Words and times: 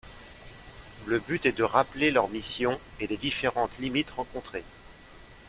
Le 1.05 1.19
but 1.19 1.45
est 1.45 1.51
de 1.55 1.61
rappeler 1.63 2.09
leurs 2.09 2.27
missions 2.31 2.79
et 2.99 3.05
les 3.05 3.17
différentes 3.17 3.77
limites 3.77 4.09
rencontrées 4.09 4.63